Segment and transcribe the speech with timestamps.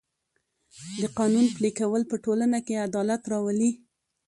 [1.01, 3.71] د قانون پلي کول په ټولنه کې عدالت راولي.